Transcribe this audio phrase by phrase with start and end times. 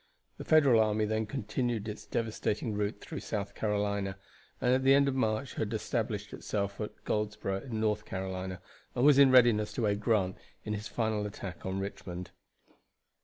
[0.39, 4.17] The Federal army then continued its devastating route through South Carolina,
[4.59, 8.61] and at the end of March had established itself at Goldsboro, in North Carolina,
[8.95, 12.31] and was in readiness to aid Grant in his final attack on Richmond.